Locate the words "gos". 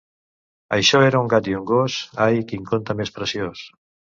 1.73-1.99